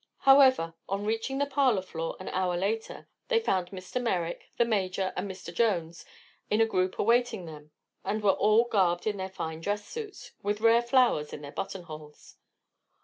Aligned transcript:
However, 0.21 0.73
on 0.89 1.05
reaching 1.05 1.37
the 1.37 1.45
parlor 1.45 1.83
floor 1.83 2.15
an 2.19 2.27
hour 2.29 2.57
later 2.57 3.07
they 3.27 3.39
found 3.39 3.67
Mr. 3.69 4.01
Merrick, 4.01 4.47
the 4.57 4.65
Major 4.65 5.13
and 5.15 5.29
Mr. 5.29 5.53
Jones 5.53 6.05
in 6.49 6.59
a 6.59 6.65
group 6.65 6.97
awaiting 6.97 7.45
them, 7.45 7.69
and 8.03 8.23
all 8.25 8.63
were 8.63 8.67
garbed 8.69 9.05
in 9.05 9.17
their 9.17 9.29
dress 9.59 9.85
suits, 9.87 10.31
with 10.41 10.59
rare 10.59 10.81
flowers 10.81 11.33
in 11.33 11.41
their 11.43 11.51
buttonholes. 11.51 12.37